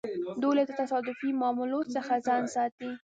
[0.41, 2.89] دوی له تصادفي معاملو څخه ځان ساتي.